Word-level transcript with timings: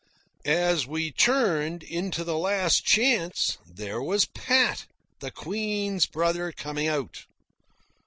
As 0.45 0.87
we 0.87 1.11
turned 1.11 1.83
into 1.83 2.23
the 2.23 2.35
Last 2.35 2.83
Chance, 2.83 3.59
there 3.67 4.01
was 4.01 4.25
Pat, 4.25 4.87
the 5.19 5.29
Queen's 5.29 6.07
brother, 6.07 6.51
coming 6.51 6.87
out. 6.87 7.25